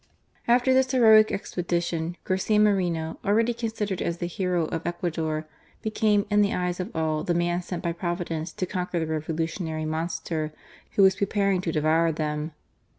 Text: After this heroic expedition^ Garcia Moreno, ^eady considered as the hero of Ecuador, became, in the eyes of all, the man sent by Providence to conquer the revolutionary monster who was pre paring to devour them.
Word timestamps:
After 0.47 0.73
this 0.73 0.89
heroic 0.89 1.27
expedition^ 1.27 2.15
Garcia 2.23 2.59
Moreno, 2.59 3.19
^eady 3.23 3.55
considered 3.55 4.01
as 4.01 4.17
the 4.17 4.25
hero 4.25 4.65
of 4.65 4.81
Ecuador, 4.87 5.45
became, 5.83 6.25
in 6.31 6.41
the 6.41 6.55
eyes 6.55 6.79
of 6.79 6.89
all, 6.95 7.23
the 7.23 7.35
man 7.35 7.61
sent 7.61 7.83
by 7.83 7.91
Providence 7.91 8.51
to 8.53 8.65
conquer 8.65 8.97
the 8.97 9.05
revolutionary 9.05 9.85
monster 9.85 10.51
who 10.95 11.03
was 11.03 11.15
pre 11.17 11.27
paring 11.27 11.61
to 11.61 11.71
devour 11.71 12.11
them. 12.11 12.51